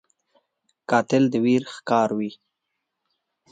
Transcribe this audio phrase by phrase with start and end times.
[0.89, 2.31] قاتل د ویر ښکاروي